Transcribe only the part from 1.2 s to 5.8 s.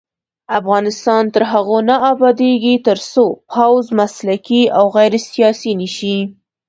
تر هغو نه ابادیږي، ترڅو پوځ مسلکي او غیر سیاسي